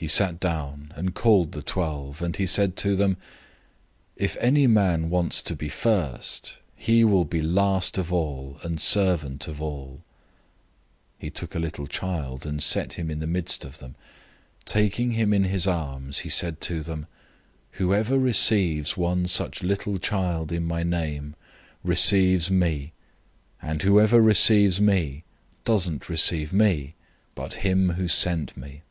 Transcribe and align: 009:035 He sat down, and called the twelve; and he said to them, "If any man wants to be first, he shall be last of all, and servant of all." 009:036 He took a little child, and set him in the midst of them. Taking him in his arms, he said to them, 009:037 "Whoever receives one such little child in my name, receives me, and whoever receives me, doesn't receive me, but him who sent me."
009:035 - -
He 0.06 0.08
sat 0.16 0.38
down, 0.38 0.92
and 0.96 1.14
called 1.14 1.52
the 1.52 1.62
twelve; 1.62 2.20
and 2.20 2.36
he 2.36 2.44
said 2.44 2.76
to 2.76 2.94
them, 2.94 3.16
"If 4.16 4.36
any 4.38 4.66
man 4.66 5.08
wants 5.08 5.40
to 5.40 5.56
be 5.56 5.70
first, 5.70 6.58
he 6.76 7.00
shall 7.00 7.24
be 7.24 7.40
last 7.40 7.96
of 7.96 8.12
all, 8.12 8.58
and 8.62 8.78
servant 8.78 9.48
of 9.48 9.62
all." 9.62 10.02
009:036 11.20 11.20
He 11.20 11.30
took 11.30 11.54
a 11.54 11.58
little 11.58 11.86
child, 11.86 12.44
and 12.44 12.62
set 12.62 12.92
him 12.92 13.10
in 13.10 13.20
the 13.20 13.26
midst 13.26 13.64
of 13.64 13.78
them. 13.78 13.94
Taking 14.66 15.12
him 15.12 15.32
in 15.32 15.44
his 15.44 15.66
arms, 15.66 16.18
he 16.18 16.28
said 16.28 16.60
to 16.60 16.82
them, 16.82 17.06
009:037 17.72 17.78
"Whoever 17.78 18.18
receives 18.18 18.96
one 18.98 19.26
such 19.26 19.62
little 19.62 19.96
child 19.98 20.52
in 20.52 20.66
my 20.66 20.82
name, 20.82 21.34
receives 21.82 22.50
me, 22.50 22.92
and 23.62 23.80
whoever 23.80 24.20
receives 24.20 24.82
me, 24.82 25.24
doesn't 25.64 26.10
receive 26.10 26.52
me, 26.52 26.94
but 27.34 27.54
him 27.54 27.90
who 27.92 28.06
sent 28.06 28.54
me." 28.54 28.82